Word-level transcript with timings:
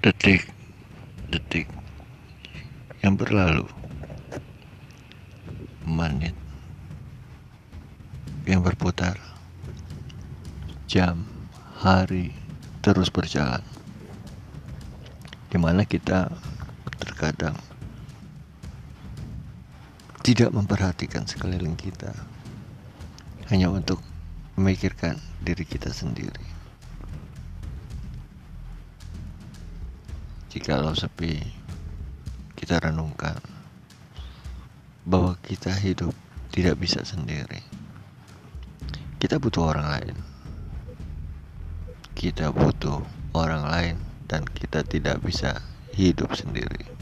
detik-detik 0.00 1.68
yang 3.04 3.20
berlalu, 3.20 3.68
menit. 5.84 6.32
Yang 8.48 8.72
berputar, 8.72 9.20
jam, 10.88 11.28
hari. 11.84 12.32
Terus 12.80 13.12
berjalan, 13.12 13.60
di 15.52 15.60
mana 15.60 15.84
kita 15.84 16.32
terkadang 16.96 17.52
tidak 20.24 20.48
memperhatikan 20.48 21.28
sekeliling 21.28 21.76
kita. 21.76 22.16
Hanya 23.52 23.68
untuk 23.68 24.00
memikirkan 24.56 25.20
diri 25.44 25.68
kita 25.68 25.92
sendiri. 25.92 26.59
Jikalau 30.50 30.98
sepi, 30.98 31.38
kita 32.58 32.82
renungkan 32.82 33.38
bahwa 35.06 35.38
kita 35.46 35.70
hidup 35.70 36.10
tidak 36.50 36.74
bisa 36.82 37.06
sendiri. 37.06 37.62
Kita 39.22 39.38
butuh 39.38 39.70
orang 39.70 39.86
lain. 39.94 40.16
Kita 42.18 42.50
butuh 42.50 42.98
orang 43.30 43.62
lain 43.70 43.96
dan 44.26 44.42
kita 44.42 44.82
tidak 44.82 45.22
bisa 45.22 45.62
hidup 45.94 46.34
sendiri. 46.34 46.99